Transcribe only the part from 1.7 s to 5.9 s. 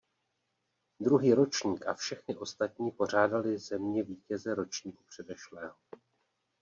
a všechny ostatní pořádaly země vítěze ročníku předešlého.